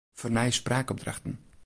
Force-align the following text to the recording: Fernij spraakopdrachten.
Fernij 0.13 0.51
spraakopdrachten. 0.51 1.39